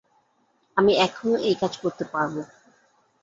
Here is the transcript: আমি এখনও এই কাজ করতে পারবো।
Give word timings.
আমি 0.77 0.91
এখনও 1.05 1.35
এই 1.41 1.55
কাজ 1.61 1.73
করতে 1.77 2.03
পারবো। 2.13 2.41